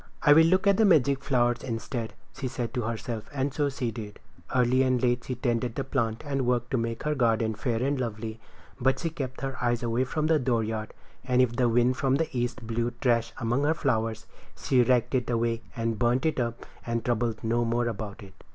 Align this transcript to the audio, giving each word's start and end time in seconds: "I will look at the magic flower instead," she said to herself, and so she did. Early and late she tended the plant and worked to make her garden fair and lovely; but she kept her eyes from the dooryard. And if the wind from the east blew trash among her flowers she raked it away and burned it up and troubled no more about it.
"I 0.23 0.33
will 0.33 0.47
look 0.47 0.65
at 0.65 0.77
the 0.77 0.83
magic 0.85 1.23
flower 1.23 1.55
instead," 1.63 2.13
she 2.35 2.47
said 2.47 2.73
to 2.73 2.81
herself, 2.81 3.29
and 3.31 3.53
so 3.53 3.69
she 3.69 3.91
did. 3.91 4.19
Early 4.55 4.81
and 4.81 4.99
late 4.99 5.25
she 5.25 5.35
tended 5.35 5.75
the 5.75 5.83
plant 5.83 6.23
and 6.25 6.43
worked 6.47 6.71
to 6.71 6.77
make 6.79 7.03
her 7.03 7.13
garden 7.13 7.53
fair 7.53 7.83
and 7.83 7.99
lovely; 8.01 8.39
but 8.79 8.97
she 8.97 9.11
kept 9.11 9.41
her 9.41 9.59
eyes 9.63 9.81
from 10.07 10.25
the 10.25 10.39
dooryard. 10.39 10.95
And 11.23 11.39
if 11.39 11.55
the 11.55 11.69
wind 11.69 11.97
from 11.97 12.15
the 12.15 12.35
east 12.35 12.65
blew 12.65 12.89
trash 12.99 13.31
among 13.37 13.61
her 13.63 13.75
flowers 13.75 14.25
she 14.57 14.81
raked 14.81 15.13
it 15.13 15.29
away 15.29 15.61
and 15.75 15.99
burned 15.99 16.25
it 16.25 16.39
up 16.39 16.65
and 16.83 17.05
troubled 17.05 17.43
no 17.43 17.63
more 17.63 17.87
about 17.87 18.23
it. 18.23 18.33